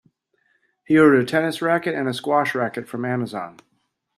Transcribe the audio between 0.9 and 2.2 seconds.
ordered a tennis racket and a